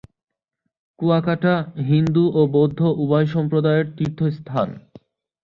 [0.99, 1.53] কুয়াকাটা
[1.89, 4.69] হিন্দু ও বৌদ্ধ উভয় সম্প্রদায়ের তীর্থস্থান।